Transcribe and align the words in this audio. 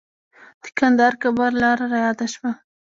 د 0.63 0.65
کندهار-کابل 0.77 1.53
لاره 1.63 1.85
رایاده 1.93 2.27
شوه. 2.33 2.51